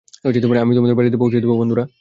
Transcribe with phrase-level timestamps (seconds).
[0.63, 1.83] আমি তোমাদের বাড়িতে পৌঁছিয়ে দেব, বন্ধুরা।